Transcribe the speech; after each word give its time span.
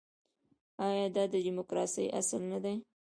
آیا 0.87 1.05
دا 1.15 1.23
د 1.33 1.35
ډیموکراسۍ 1.45 2.05
اصل 2.19 2.41
نه 2.51 2.59
دی؟ 2.63 2.75